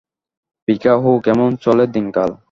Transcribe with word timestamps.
পিকা-হু 0.67 1.11
কেমন 1.25 1.49
চলে 1.63 1.85
দিনকাল? 1.93 2.31